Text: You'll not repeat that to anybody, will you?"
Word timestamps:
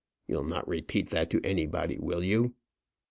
You'll 0.25 0.45
not 0.45 0.67
repeat 0.67 1.11
that 1.11 1.29
to 1.29 1.39
anybody, 1.43 1.99
will 1.99 2.23
you?" 2.23 2.55